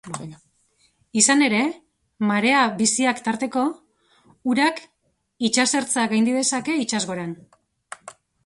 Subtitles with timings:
[1.21, 1.59] Izan ere,
[2.31, 3.67] marea biziak tarteko,
[4.55, 4.83] urak
[5.51, 7.41] itsasertza gaindi dezake itsasgoran.